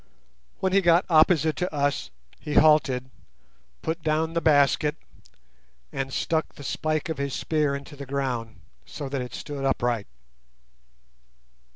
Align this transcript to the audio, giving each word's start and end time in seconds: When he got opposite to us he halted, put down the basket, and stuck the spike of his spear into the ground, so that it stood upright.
When 0.61 0.73
he 0.73 0.81
got 0.81 1.05
opposite 1.11 1.55
to 1.57 1.71
us 1.71 2.09
he 2.39 2.55
halted, 2.55 3.11
put 3.83 4.01
down 4.01 4.33
the 4.33 4.41
basket, 4.41 4.95
and 5.91 6.11
stuck 6.11 6.55
the 6.55 6.63
spike 6.63 7.07
of 7.07 7.19
his 7.19 7.35
spear 7.35 7.75
into 7.75 7.95
the 7.95 8.07
ground, 8.07 8.61
so 8.83 9.07
that 9.09 9.21
it 9.21 9.35
stood 9.35 9.63
upright. 9.63 10.07